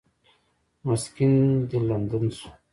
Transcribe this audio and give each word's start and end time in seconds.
مسکن 0.87 1.33
دې 1.69 1.79
لندن 1.89 2.23
شو. 2.37 2.49